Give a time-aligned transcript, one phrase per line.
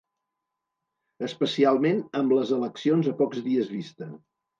[1.27, 4.09] Especialment amb les eleccions a pocs dies vista.